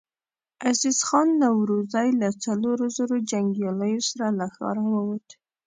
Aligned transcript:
عزيز 0.69 0.99
خان 1.07 1.27
نورزی 1.41 2.09
له 2.21 2.29
څلورو 2.43 2.85
زرو 2.97 3.17
جنګياليو 3.31 4.01
سره 4.09 4.27
له 4.39 4.45
ښاره 4.55 4.83
ووت. 4.93 5.27